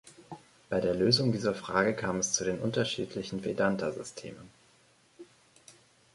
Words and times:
Bei 0.67 0.81
der 0.81 0.95
Lösung 0.95 1.31
dieser 1.31 1.53
Frage 1.53 1.93
kam 1.93 2.17
es 2.17 2.33
zu 2.33 2.43
den 2.43 2.57
unterschiedlichen 2.57 3.45
Vedanta-Systemen. 3.45 4.49